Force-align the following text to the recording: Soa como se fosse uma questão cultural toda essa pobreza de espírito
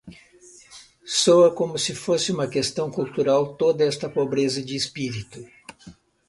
Soa 1.05 1.53
como 1.53 1.77
se 1.77 1.93
fosse 1.93 2.31
uma 2.31 2.47
questão 2.47 2.89
cultural 2.89 3.53
toda 3.55 3.83
essa 3.83 4.09
pobreza 4.09 4.59
de 4.63 4.75
espírito 4.75 5.45